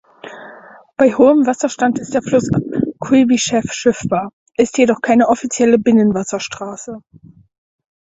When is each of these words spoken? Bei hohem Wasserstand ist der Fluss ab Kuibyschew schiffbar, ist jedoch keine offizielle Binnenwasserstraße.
Bei 0.97 1.13
hohem 1.13 1.45
Wasserstand 1.45 1.99
ist 1.99 2.15
der 2.15 2.23
Fluss 2.23 2.49
ab 2.51 2.63
Kuibyschew 2.97 3.61
schiffbar, 3.69 4.31
ist 4.57 4.79
jedoch 4.79 4.99
keine 4.99 5.27
offizielle 5.27 5.77
Binnenwasserstraße. 5.77 7.03